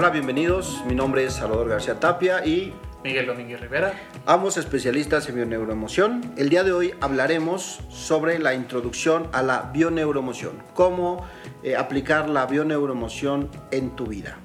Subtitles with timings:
[0.00, 0.82] Hola, bienvenidos.
[0.86, 2.72] Mi nombre es Salvador García Tapia y
[3.04, 3.92] Miguel Domínguez Rivera.
[4.24, 6.22] Ambos especialistas en bioneuroemoción.
[6.38, 11.26] El día de hoy hablaremos sobre la introducción a la bioneuroemoción, cómo
[11.62, 14.38] eh, aplicar la bioneuroemoción en tu vida.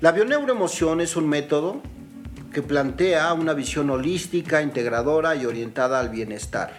[0.00, 1.80] La bioneuroemoción es un método
[2.52, 6.72] que plantea una visión holística, integradora y orientada al bienestar.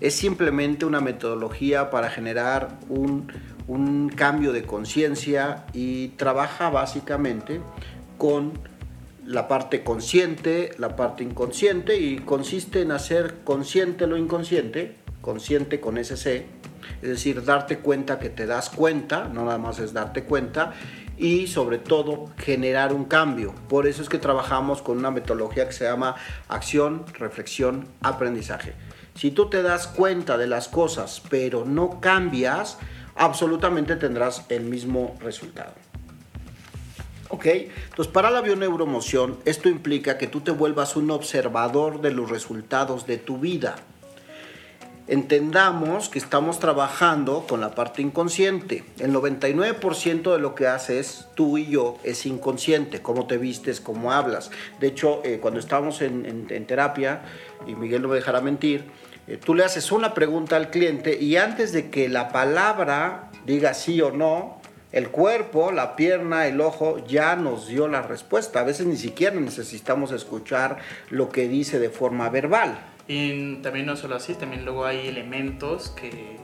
[0.00, 3.26] Es simplemente una metodología para generar un,
[3.66, 7.60] un cambio de conciencia y trabaja básicamente
[8.18, 8.52] con
[9.24, 15.96] la parte consciente, la parte inconsciente y consiste en hacer consciente lo inconsciente, consciente con
[15.96, 16.46] ese C,
[17.00, 20.72] es decir, darte cuenta que te das cuenta, no nada más es darte cuenta
[21.16, 23.54] y sobre todo generar un cambio.
[23.68, 26.16] Por eso es que trabajamos con una metodología que se llama
[26.48, 28.74] acción, reflexión, aprendizaje.
[29.14, 32.78] Si tú te das cuenta de las cosas pero no cambias,
[33.16, 35.74] absolutamente tendrás el mismo resultado.
[37.28, 37.46] ¿Ok?
[37.46, 43.06] Entonces, para la bioneuromoción, esto implica que tú te vuelvas un observador de los resultados
[43.06, 43.76] de tu vida.
[45.08, 48.84] Entendamos que estamos trabajando con la parte inconsciente.
[48.98, 54.12] El 99% de lo que haces tú y yo es inconsciente, cómo te vistes, cómo
[54.12, 54.50] hablas.
[54.78, 57.22] De hecho, eh, cuando estábamos en, en, terapia,
[57.66, 58.84] y Miguel no me dejará mentir,
[59.44, 64.00] tú le haces una pregunta al cliente y antes de que la palabra diga sí
[64.00, 64.60] o no,
[64.92, 68.60] el cuerpo, la pierna, el ojo ya nos dio la respuesta.
[68.60, 70.78] A veces ni siquiera necesitamos escuchar
[71.08, 72.78] lo que dice de forma verbal.
[73.08, 76.36] Y también no solo así, también luego hay elementos que,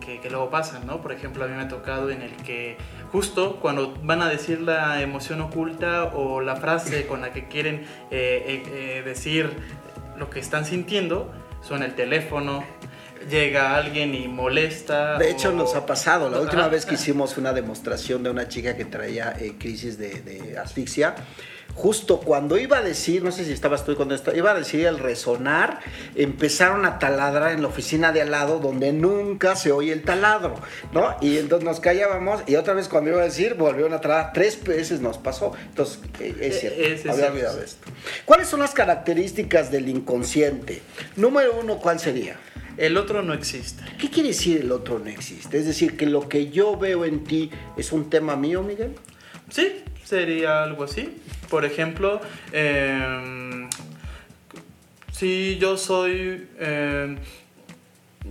[0.00, 1.02] que, luego pasan, ¿no?
[1.02, 2.76] Por ejemplo, a mí me ha tocado en el que
[3.10, 7.86] justo cuando van a decir la emoción oculta o la frase con la que quieren
[8.10, 9.50] eh, eh, decir
[10.16, 11.30] lo que están sintiendo,
[11.66, 12.64] suena el teléfono,
[13.28, 15.18] llega alguien y molesta.
[15.18, 16.30] De hecho, nos ha pasado.
[16.30, 20.20] La última vez que hicimos una demostración de una chica que traía eh, crisis de,
[20.20, 21.16] de, asfixia,
[21.76, 24.86] justo cuando iba a decir, no sé si estabas tú cuando estaba, iba a decir
[24.86, 25.80] el resonar,
[26.14, 30.54] empezaron a taladrar en la oficina de al lado donde nunca se oye el taladro,
[30.92, 31.16] ¿no?
[31.20, 34.62] Y entonces nos callábamos y otra vez cuando iba a decir, volvieron a taladrar, tres
[34.64, 35.52] veces nos pasó.
[35.68, 37.86] Entonces, eh, es cierto, es, es, había olvidado esto.
[38.24, 40.80] ¿Cuáles son las características del inconsciente?
[41.16, 42.36] Número uno, ¿cuál sería?
[42.78, 43.84] El otro no existe.
[43.98, 45.58] ¿Qué quiere decir el otro no existe?
[45.58, 48.94] Es decir, que lo que yo veo en ti es un tema mío, Miguel.
[49.50, 51.20] Sí, sería algo así.
[51.50, 52.20] Por ejemplo,
[52.52, 53.68] eh,
[55.12, 56.48] si yo soy...
[56.58, 57.16] Eh,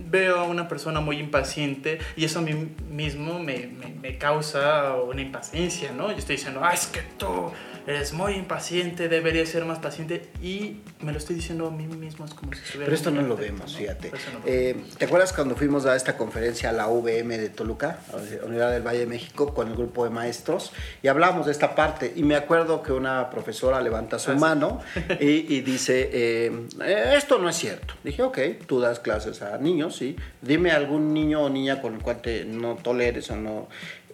[0.08, 4.94] veo a una persona muy impaciente y eso a mí mismo me, me, me, causa
[4.94, 6.10] una impaciencia, ¿no?
[6.10, 7.50] Yo estoy diciendo, ah, es que tú
[7.86, 12.24] eres muy impaciente, deberías ser más paciente y me lo estoy diciendo a mí mismo,
[12.24, 12.86] es como si estuviera...
[12.86, 13.78] Pero esto no lo vemos, ¿no?
[13.78, 14.10] fíjate.
[14.10, 18.16] No eh, ¿Te acuerdas cuando fuimos a esta conferencia a la VM de Toluca, a
[18.16, 21.76] la Universidad del Valle de México, con el grupo de maestros y hablamos de esta
[21.76, 25.00] parte y me acuerdo que una profesora levanta su ah, mano sí.
[25.20, 26.66] y, y, dice, eh,
[27.14, 27.94] esto no es cierto.
[28.02, 30.16] Dije, ok, tú das clases a niños ¿sí?
[30.42, 33.68] Dime algún niño o niña con el cual te no toleres o no.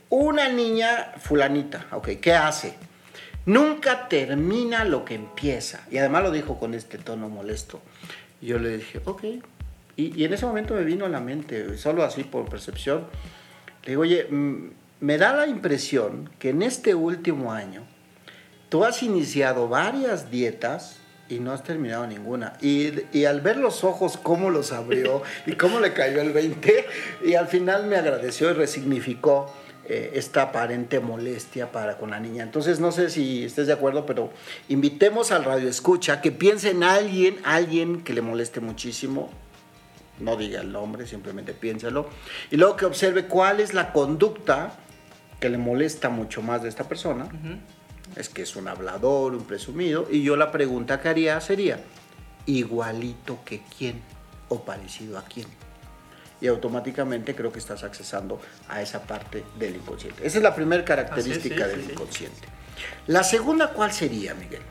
[0.08, 2.74] Una niña fulanita, ok, ¿qué hace?
[3.46, 5.86] Nunca termina lo que empieza.
[5.90, 7.80] Y además lo dijo con este tono molesto.
[8.40, 9.24] Yo le dije, ok.
[9.96, 13.06] Y, y en ese momento me vino a la mente, solo así por percepción,
[13.84, 14.26] le digo, oye,
[15.00, 17.82] me da la impresión que en este último año
[18.68, 21.01] tú has iniciado varias dietas
[21.32, 22.54] y no has terminado ninguna.
[22.60, 26.86] Y, y, al ver los ojos, cómo los abrió y cómo le cayó el 20,
[27.24, 29.52] y al final me agradeció y resignificó
[29.84, 32.42] eh, esta aparente molestia para con la niña.
[32.42, 34.30] Entonces, no sé si estés de acuerdo, pero
[34.68, 39.30] invitemos al radio escucha que piense en alguien, alguien que le moleste muchísimo.
[40.20, 42.08] No diga el nombre, simplemente piénsalo.
[42.50, 44.74] Y luego que observe cuál es la conducta
[45.40, 47.24] que le molesta mucho más de esta persona.
[47.24, 47.58] Uh -huh
[48.16, 51.80] es que es un hablador, un presumido, y yo la pregunta que haría sería,
[52.46, 54.00] igualito que quién
[54.48, 55.46] o parecido a quién.
[56.40, 60.26] Y automáticamente creo que estás accesando a esa parte del inconsciente.
[60.26, 62.48] Esa es la primera característica sí, sí, del sí, inconsciente.
[63.06, 64.62] La segunda, ¿cuál sería, Miguel?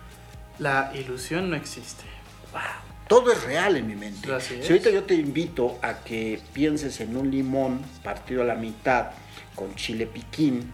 [0.60, 2.04] La ilusión no existe.
[2.52, 2.62] Wow.
[3.08, 4.40] Todo es real en mi mente.
[4.40, 9.12] Si ahorita yo te invito a que pienses en un limón partido a la mitad
[9.56, 10.72] con chile piquín,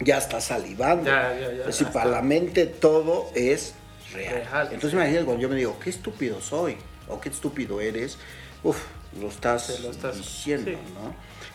[0.00, 1.04] ya está salivando.
[1.04, 3.74] Ya, ya, ya, es decir, para la mente todo es
[4.12, 4.34] real.
[4.34, 4.96] real Entonces, sí.
[4.96, 6.76] imagínate cuando yo me digo, qué estúpido soy
[7.08, 8.18] o qué estúpido eres,
[8.62, 8.78] uff,
[9.20, 10.76] lo estás, lo estás diciendo, sí.
[10.94, 11.14] ¿no?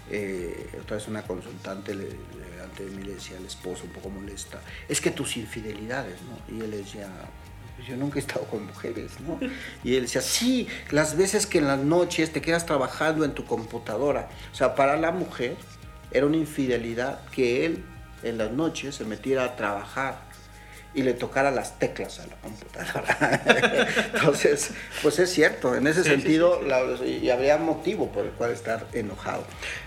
[0.09, 4.09] Eh, otra vez una consultante le, le, ante mí le decía al esposo un poco
[4.09, 6.55] molesta, es que tus infidelidades, ¿no?
[6.55, 7.07] Y él decía,
[7.75, 9.39] pues yo nunca he estado con mujeres, ¿no?
[9.83, 13.45] Y él decía, sí, las veces que en las noches te quedas trabajando en tu
[13.45, 14.29] computadora.
[14.51, 15.55] O sea, para la mujer
[16.11, 17.83] era una infidelidad que él
[18.23, 20.33] en las noches se metiera a trabajar
[20.93, 23.41] y le tocara las teclas a la computadora.
[24.13, 24.71] Entonces,
[25.01, 26.61] pues es cierto, en ese sentido
[27.03, 29.43] y habría motivo por el cual estar enojado.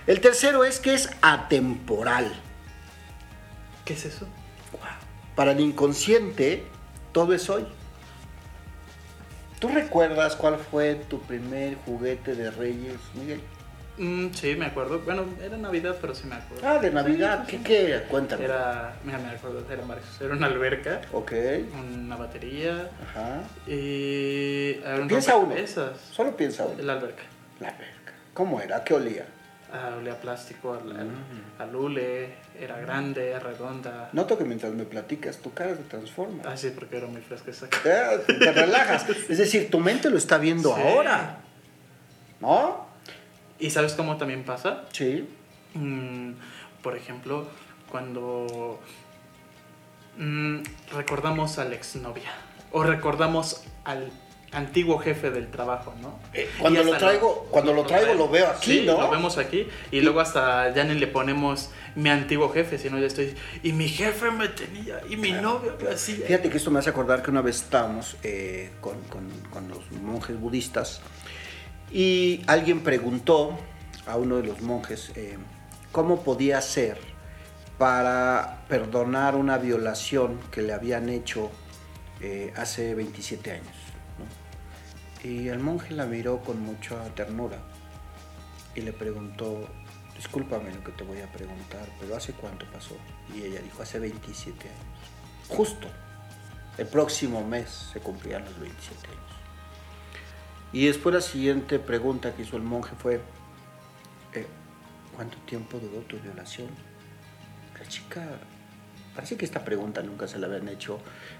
[0.06, 2.32] El tercero es que es atemporal.
[3.84, 4.26] ¿Qué es eso?
[5.36, 6.64] Para el inconsciente,
[7.12, 7.66] todo es hoy.
[9.60, 13.40] ¿Tú recuerdas cuál fue tu primer juguete de Reyes, Miguel?
[13.98, 15.00] Mm, sí, me acuerdo.
[15.00, 16.66] Bueno, era Navidad, pero sí me acuerdo.
[16.66, 17.46] Ah, de Navidad.
[17.46, 18.02] ¿Qué, ¿Qué?
[18.10, 18.44] Cuéntame.
[18.44, 19.82] Era, mira, me acuerdo, era,
[20.20, 21.00] era una alberca.
[21.12, 21.32] Ok.
[21.94, 22.90] Una batería.
[23.02, 23.42] Ajá.
[23.66, 24.74] Y...
[25.08, 25.54] piensa uno.
[26.12, 26.82] Solo piensa uno.
[26.82, 27.22] La alberca.
[27.60, 28.12] La alberca.
[28.34, 28.84] ¿Cómo era?
[28.84, 29.26] ¿Qué olía?
[29.72, 31.60] Ah, olía plástico, al, mm.
[31.60, 34.10] al, hule, era grande, redonda.
[34.12, 36.42] Noto que mientras me platicas, tu cara se transforma.
[36.46, 38.22] Ah, sí, porque era muy fresca esa cara.
[38.22, 39.08] Te relajas.
[39.08, 41.38] es decir, tu mente lo está viendo ahora.
[42.40, 42.85] ¿No?
[43.58, 44.84] ¿Y sabes cómo también pasa?
[44.92, 45.28] Sí.
[45.74, 46.32] Mm,
[46.82, 47.46] por ejemplo,
[47.90, 48.80] cuando
[50.18, 50.58] mm,
[50.94, 52.32] recordamos a la exnovia
[52.72, 54.10] o recordamos al
[54.52, 56.18] antiguo jefe del trabajo, ¿no?
[56.32, 59.00] Eh, cuando lo traigo, cuando lo, traigo lo veo aquí, sí, ¿no?
[59.00, 63.06] Lo vemos aquí y, luego hasta ya ni le ponemos mi antiguo jefe, sino ya
[63.06, 66.26] estoy y mi jefe me tenía y mi novia me hacía.
[66.26, 69.90] Fíjate que esto me hace acordar que una vez estábamos eh, con, con, con los
[70.02, 71.00] monjes budistas
[71.90, 73.56] y alguien preguntó
[74.06, 75.36] a uno de los monjes eh,
[75.92, 76.98] cómo podía ser
[77.78, 81.50] para perdonar una violación que le habían hecho
[82.20, 83.74] eh, hace 27 años.
[85.22, 87.58] Y el monje la miró con mucha ternura
[88.74, 89.66] y le preguntó,
[90.16, 92.96] discúlpame lo que te voy a preguntar, pero ¿hace cuánto pasó?
[93.34, 94.80] Y ella dijo, hace 27 años.
[95.48, 95.88] Justo,
[96.78, 99.25] el próximo mes se cumplían los 27 años.
[100.72, 103.20] Y después la siguiente pregunta que hizo el monje fue,
[104.34, 104.46] eh,
[105.14, 106.68] ¿cuánto tiempo duró tu violación?
[107.78, 108.26] La chica,
[109.14, 110.98] parece que esta pregunta nunca se la habían hecho,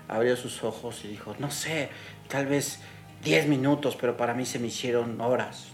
[0.08, 1.90] abrió sus ojos y dijo, no sé,
[2.28, 2.80] tal vez
[3.24, 5.68] 10 minutos, pero para mí se me hicieron horas.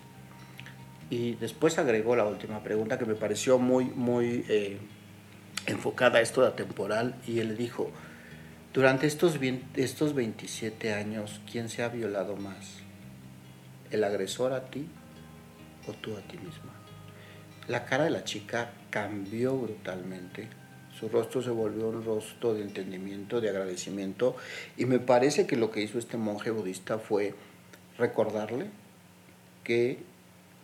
[1.10, 4.78] Y después agregó la última pregunta que me pareció muy, muy eh,
[5.66, 7.90] enfocada a esto de temporal y él dijo,
[8.72, 9.38] durante estos,
[9.74, 12.78] estos 27 años, ¿quién se ha violado más?
[13.92, 14.86] El agresor a ti
[15.86, 16.72] o tú a ti misma.
[17.68, 20.48] La cara de la chica cambió brutalmente.
[20.98, 24.36] Su rostro se volvió un rostro de entendimiento, de agradecimiento.
[24.76, 27.34] Y me parece que lo que hizo este monje budista fue
[27.98, 28.66] recordarle
[29.62, 29.98] que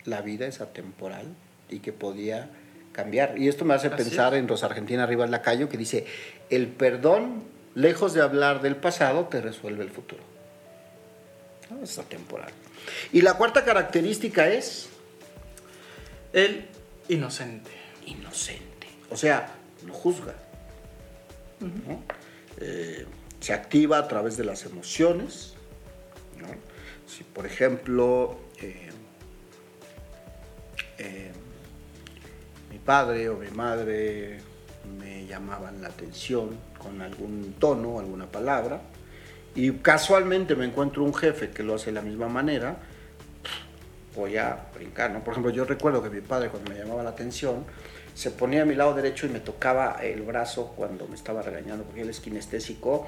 [0.05, 1.25] la vida es atemporal
[1.69, 2.49] y que podía
[2.91, 3.37] cambiar.
[3.37, 6.05] Y esto me hace pensar en Rosa Argentina Rivas Lacayo que dice,
[6.49, 7.43] el perdón,
[7.75, 10.38] lejos de hablar del pasado, te resuelve el futuro.
[11.83, 12.51] Es atemporal.
[13.11, 14.89] Y la cuarta característica es...
[16.33, 16.67] El
[17.07, 17.71] inocente.
[18.05, 18.87] Inocente.
[19.09, 19.55] O sea,
[19.85, 20.35] no juzga.
[22.57, 23.05] Eh,
[23.39, 25.53] se activa a través de las emociones.
[27.07, 28.89] Si, por ejemplo, eh,
[30.99, 31.31] eh,
[32.69, 34.39] mi padre o mi madre
[34.99, 38.81] me llamaban la atención con algún tono, alguna palabra,
[39.55, 42.77] y casualmente me encuentro un jefe que lo hace de la misma manera,
[44.15, 45.23] voy a brincar, ¿no?
[45.23, 47.65] Por ejemplo, yo recuerdo que mi padre cuando me llamaba la atención,
[48.13, 51.85] se ponía a mi lado derecho y me tocaba el brazo cuando me estaba regañando,
[51.85, 53.07] porque él es kinestésico.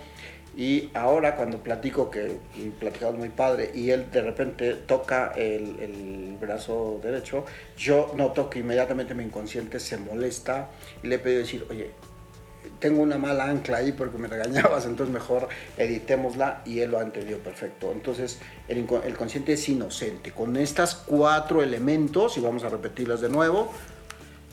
[0.55, 2.37] Y ahora cuando platico, que
[2.79, 7.45] platicamos muy padre, y él de repente toca el, el, brazo derecho,
[7.77, 10.69] yo noto que inmediatamente mi inconsciente se molesta
[11.03, 11.91] y le pido decir, oye,
[12.81, 15.47] tengo una mala ancla ahí porque me regañabas, entonces mejor
[15.77, 17.91] editémosla y él lo ha entendido perfecto.
[17.93, 20.31] Entonces el, el consciente es inocente.
[20.31, 23.71] Con estas cuatro elementos, y vamos a repetirlas de nuevo.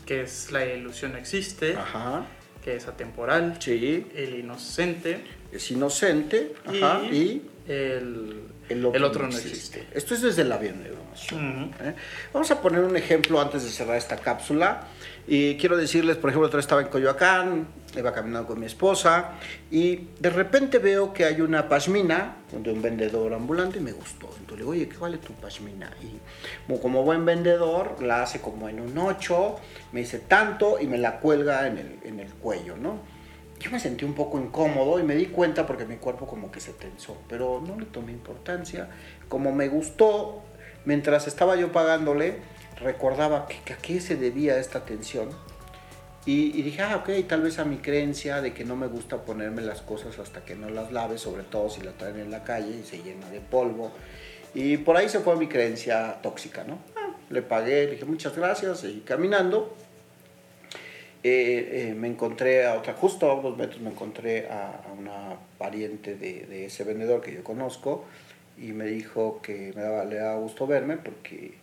[0.07, 2.27] Que es la ilusión existe, Ajá.
[2.63, 4.07] que es atemporal, sí.
[4.15, 5.25] el inocente.
[5.51, 7.03] Es inocente, Ajá.
[7.05, 9.87] y, el, el, otro, no existe.
[9.93, 10.99] Esto es desde la bioenergía.
[11.83, 11.95] ¿eh?
[12.33, 14.89] Vamos a poner un ejemplo antes de cerrar esta cápsula.
[15.27, 19.33] Y quiero decirles, por ejemplo, otra vez estaba en Coyoacán, iba caminando con mi esposa
[19.71, 24.29] y de repente veo que hay una pashmina de un vendedor ambulante y me gustó.
[24.29, 25.91] Entonces le digo, oye, ¿qué vale tu pashmina?
[26.03, 29.57] Y como, buen vendedor, la hace como en un 8,
[29.93, 33.18] me dice tanto y me la cuelga en el, en el cuello, ¿no?
[33.61, 36.61] Yo me sentí un poco incómodo y me di cuenta porque mi cuerpo como que
[36.61, 38.89] se tensó, pero no le tomé importancia.
[39.29, 40.43] Como me gustó,
[40.85, 42.39] mientras estaba yo pagándole,
[42.81, 45.31] recordaba que, a qué se debía esta tensión.
[46.25, 49.63] Y, dije, ah, ok, tal vez a mi creencia de que no me gusta ponerme
[49.63, 52.77] las cosas hasta que no las lave, sobre todo si la traen en la calle
[52.77, 53.93] y se llena de polvo.
[54.53, 56.81] Y por ahí se fue mi creencia tóxica, ¿no?
[56.97, 59.75] Ah, le pagué, le dije muchas gracias, seguí caminando.
[61.25, 66.15] Eh, eh, me encontré a otra, justo a unos metros me encontré a, una pariente
[66.15, 68.05] de, de, ese vendedor que yo conozco
[68.57, 71.55] y me dijo que me daba, le daba gusto verme porque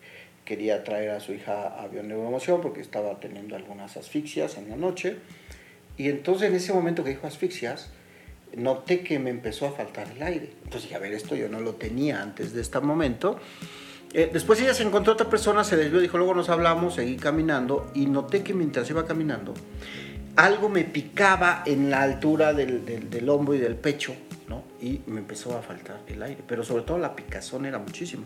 [0.46, 5.18] quería traer a su hija a bioneuromoción porque estaba teniendo algunas asfixias en la noche.
[5.98, 7.90] Y entonces en ese momento que dijo asfixias,
[8.56, 10.52] noté que me empezó a faltar el aire.
[10.64, 13.40] Entonces dije, a ver, esto yo no lo tenía antes de este momento.
[14.18, 17.92] Eh, después ella se encontró otra persona, se desvió, dijo, luego nos hablamos, seguí caminando
[17.94, 19.54] y noté que mientras iba caminando,
[20.38, 24.16] algo me picaba en la altura del, del, del hombro y del pecho,
[24.48, 24.64] ¿no?
[24.80, 28.24] Y me empezó a faltar el aire, pero sobre todo la picazón era muchísimo.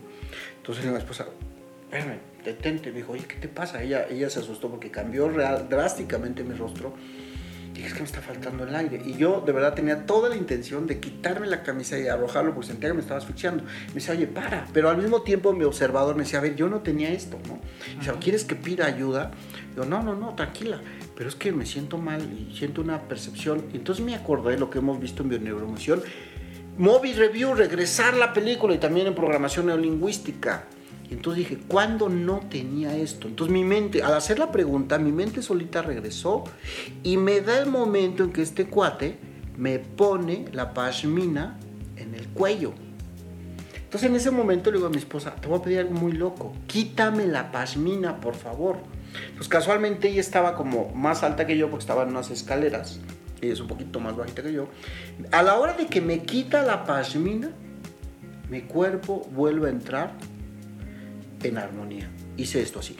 [0.58, 1.26] Entonces mi esposa,
[1.82, 3.82] espérame, detente, me dijo, oye, ¿qué te pasa?
[3.82, 6.94] Ella, ella se asustó porque cambió drásticamente mi rostro
[7.82, 9.02] dije, es que me está faltando el aire.
[9.04, 12.68] Y yo de verdad tenía toda la intención de quitarme la camisa y arrojarlo porque
[12.68, 13.64] sentía que me estaba asfixiando.
[13.88, 14.66] Me decía, oye, para.
[14.72, 17.58] Pero al mismo tiempo mi observador me decía, a ver, yo no tenía esto, ¿no?
[17.92, 19.30] Y decía, ¿quieres que pida ayuda?
[19.70, 20.80] Digo, no, no, no, tranquila.
[21.16, 23.66] Pero es que me siento mal y siento una percepción.
[23.72, 26.02] Y entonces me acordé de lo que hemos visto en Bioneuromoción.
[26.78, 30.64] Movie Review, regresar la película y también en programación neolingüística.
[31.10, 33.26] Entonces dije, ¿cuándo no tenía esto?
[33.26, 36.44] Entonces mi mente, al hacer la pregunta, mi mente solita regresó
[37.02, 39.18] y me da el momento en que este cuate
[39.56, 41.58] me pone la pashmina
[41.96, 42.72] en el cuello.
[43.74, 46.12] Entonces en ese momento le digo a mi esposa, te voy a pedir algo muy
[46.12, 48.76] loco, quítame la pashmina, por favor.
[49.36, 53.00] Pues casualmente ella estaba como más alta que yo porque estaba en unas escaleras.
[53.40, 54.68] Ella es un poquito más bajita que yo.
[55.32, 57.50] A la hora de que me quita la pashmina,
[58.48, 60.12] mi cuerpo vuelve a entrar
[61.48, 62.08] en armonía.
[62.36, 62.96] Hice esto así.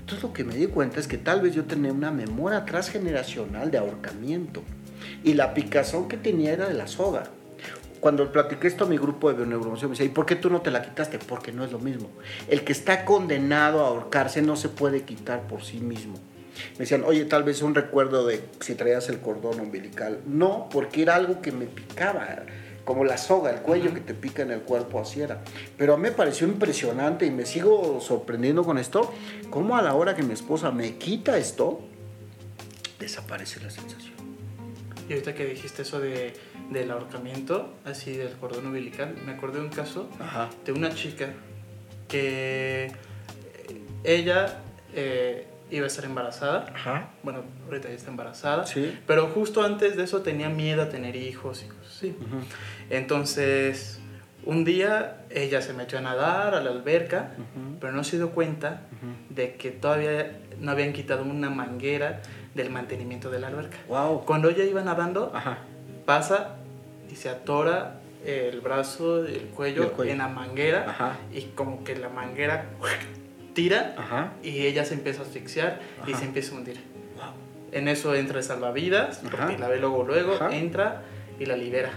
[0.00, 3.70] Entonces lo que me di cuenta es que tal vez yo tenía una memoria transgeneracional
[3.70, 4.62] de ahorcamiento
[5.22, 7.24] y la picazón que tenía era de la soga.
[8.00, 10.60] Cuando platiqué esto a mi grupo de bioneuromoción, me decía, ¿y por qué tú no
[10.60, 11.18] te la quitaste?
[11.18, 12.10] Porque no es lo mismo.
[12.48, 16.18] El que está condenado a ahorcarse no se puede quitar por sí mismo.
[16.72, 20.20] Me decían, oye, tal vez un recuerdo de si traías el cordón umbilical.
[20.26, 22.44] No, porque era algo que me picaba
[22.84, 25.42] como la soga, el cuello que te pica en el cuerpo, así era.
[25.76, 29.12] Pero a mí me pareció impresionante y me sigo sorprendiendo con esto,
[29.50, 31.80] cómo a la hora que mi esposa me quita esto,
[32.98, 34.14] desaparece la sensación.
[35.08, 36.34] Y ahorita que dijiste eso de,
[36.70, 40.08] del ahorcamiento, así del cordón umbilical, me acordé de un caso
[40.64, 41.34] de una chica
[42.08, 42.92] que
[44.02, 44.60] ella
[44.94, 47.10] eh, iba a estar embarazada.
[47.22, 48.66] Bueno, ahorita ya está embarazada.
[48.66, 48.98] Sí.
[49.06, 52.16] Pero justo antes de eso tenía miedo a tener hijos y cosas así.
[52.90, 54.00] Entonces,
[54.44, 57.32] un día ella se metió a nadar a la alberca,
[57.80, 58.82] pero no se dio cuenta
[59.30, 62.22] de que todavía no habían quitado una manguera
[62.54, 63.78] del mantenimiento de la alberca.
[63.88, 64.24] Wow.
[64.24, 65.32] Cuando ella iba nadando,
[66.04, 66.56] pasa
[67.10, 70.12] y se atora el brazo, el cuello, cuello.
[70.12, 72.66] en la manguera y como que la manguera
[73.54, 76.78] tira y ella se empieza a asfixiar y se empieza a hundir.
[77.72, 81.02] En eso entra el salvavidas, porque la ve luego, luego, entra
[81.40, 81.90] y la libera.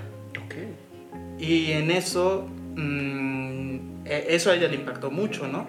[1.38, 5.68] Y en eso, mm, e, eso a ella le impactó mucho, ¿no?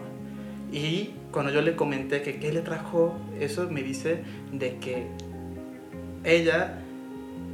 [0.72, 5.06] Y cuando yo le comenté que qué le trajo eso, me dice de que
[6.24, 6.78] ella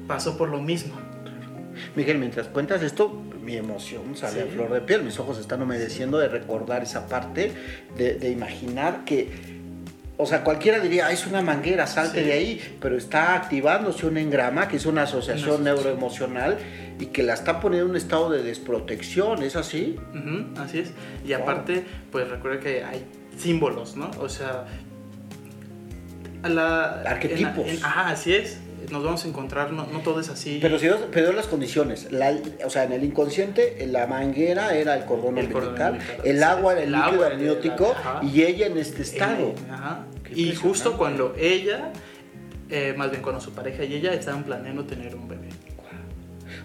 [0.07, 0.95] pasó por lo mismo.
[1.97, 6.19] Miguel, mientras cuentas esto, mi emoción sale a flor de piel, mis ojos están humedeciendo
[6.19, 7.53] de recordar esa parte,
[7.97, 9.29] de, imaginar que,
[10.17, 14.69] o sea, cualquiera diría, es una manguera, salte de ahí, pero está activándose un engrama,
[14.69, 16.59] que es una asociación neuroemocional,
[16.99, 19.97] y que la está poniendo en un estado de desprotección, ¿es así?
[20.59, 20.93] así es,
[21.27, 23.05] y aparte, pues recuerda que hay
[23.37, 24.11] símbolos, ¿no?
[24.19, 24.67] O sea,
[26.43, 27.83] la, arquetipos.
[27.83, 28.61] ajá, así es
[28.91, 30.59] nos vamos a encontrar, no, no todo es así.
[30.61, 32.09] Pero si pero las condiciones,
[32.65, 36.83] o sea, en el inconsciente la manguera era el cordón el umbilical, el agua era
[36.83, 39.55] el, líquido amniótico y ella en este estado.
[40.35, 41.93] Y justo cuando ella,
[42.71, 45.49] eh, más bien cuando su pareja y ella estaban planeando tener un bebé.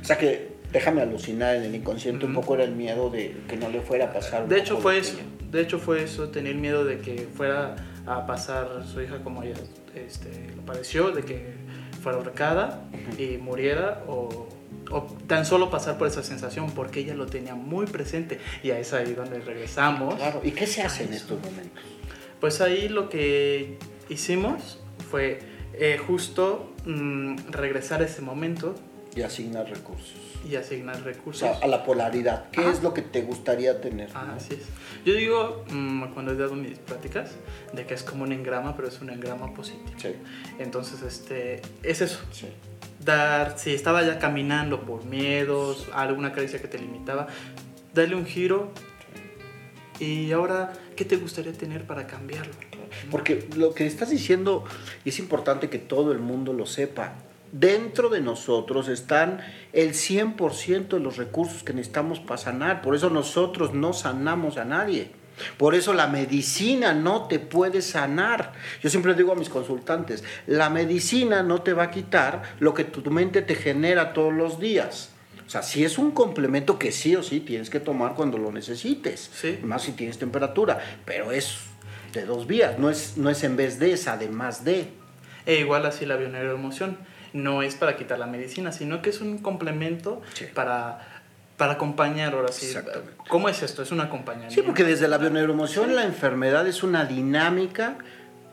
[0.01, 3.57] O sea que déjame alucinar en el inconsciente un poco era el miedo de que
[3.57, 4.47] no le fuera a pasar.
[4.47, 5.17] De hecho fue eso,
[5.51, 9.55] de hecho fue eso, tener miedo de que fuera a pasar su hija como ella
[9.95, 11.53] este, lo padeció, de que
[12.01, 12.81] fuera ahorcada
[13.17, 14.47] y muriera o,
[14.91, 18.79] o, tan solo pasar por esa sensación porque ella lo tenía muy presente y a
[18.79, 20.15] es ahí donde regresamos.
[20.15, 21.83] Claro, ¿y qué se hace en estos momentos?
[22.39, 23.77] Pues ahí lo que
[24.07, 24.79] hicimos
[25.09, 25.39] fue
[25.73, 28.75] eh, justo mm, regresar a ese momento.
[29.15, 30.28] Y asignar recursos.
[30.48, 31.43] Y asignar recursos.
[31.43, 32.50] O sea, a la polaridad.
[32.51, 34.10] ¿Qué es lo que te gustaría tener?
[34.13, 34.67] Ah, así es.
[35.05, 37.31] Yo digo, mm, cuando he dado mis prácticas,
[37.74, 39.98] de que es como un engrama, pero es un engrama positivo.
[39.98, 40.15] Sí.
[40.60, 42.19] Entonces, este, es eso.
[43.03, 47.27] Dar, si estaba ya caminando por miedos, alguna creencia que te limitaba,
[47.93, 48.72] darle un giro.
[50.00, 52.53] Y ahora, ¿qué te gustaría tener para cambiarlo?
[53.12, 54.63] Porque lo que estás diciendo
[55.05, 57.13] es importante que todo el mundo lo sepa.
[57.51, 59.41] Dentro de nosotros están
[59.73, 62.81] el 100% de los recursos que necesitamos para sanar.
[62.81, 65.11] Por eso nosotros no sanamos a nadie.
[65.57, 68.53] Por eso la medicina no te puede sanar.
[68.81, 72.83] Yo siempre digo a mis consultantes, la medicina no te va a quitar lo que
[72.83, 75.11] tu mente te genera todos los días.
[75.45, 78.51] O sea, si es un complemento que sí o sí tienes que tomar cuando lo
[78.51, 79.31] necesites,
[79.63, 81.57] más si tienes temperatura, pero es
[82.13, 84.89] de dos vías, no es, no es en vez de, es además de.
[85.47, 86.97] E igual así la bioneuroemoción,
[87.33, 90.21] no es para quitar la medicina, sino que es un complemento
[90.53, 91.19] para
[91.59, 92.67] para acompañar ahora sí.
[92.67, 93.15] Exactamente.
[93.27, 93.83] ¿Cómo es esto?
[93.83, 94.55] Es un acompañamiento.
[94.55, 97.98] Sí, porque desde la bioneuroemoción la enfermedad es una dinámica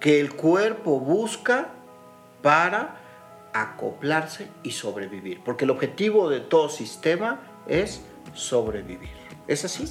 [0.00, 1.68] que el cuerpo busca
[2.42, 2.97] para
[3.54, 5.40] acoplarse y sobrevivir.
[5.45, 8.02] Porque el objetivo de todo sistema es
[8.35, 9.25] sobrevivir.
[9.48, 9.84] ¿Es así?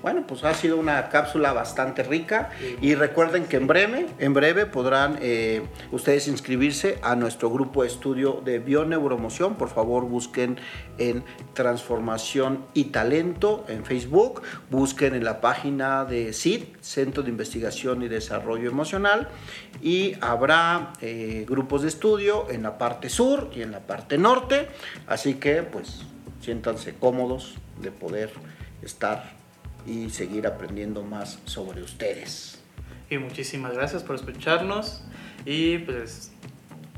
[0.00, 2.50] Bueno, pues ha sido una cápsula bastante rica.
[2.80, 7.88] Y recuerden que en breve, en breve podrán eh, ustedes inscribirse a nuestro grupo de
[7.88, 9.56] estudio de bioneuromoción.
[9.56, 10.58] Por favor, busquen
[10.98, 18.02] en Transformación y Talento en Facebook, busquen en la página de CID, Centro de Investigación
[18.02, 19.28] y Desarrollo Emocional,
[19.82, 24.68] y habrá eh, grupos de estudio en la parte sur y en la parte norte,
[25.06, 26.02] así que pues
[26.40, 28.30] siéntanse cómodos de poder
[28.82, 29.42] estar
[29.86, 32.60] y seguir aprendiendo más sobre ustedes.
[33.10, 35.04] Y muchísimas gracias por escucharnos.
[35.44, 36.32] Y pues,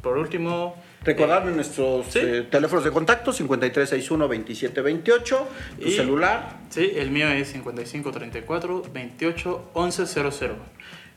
[0.02, 0.76] por último...
[1.02, 5.38] Recordarme eh, nuestros eh, teléfonos de contacto, 5361-2728,
[5.82, 6.58] tu celular.
[6.70, 10.54] Sí, el mío es 5534-281100.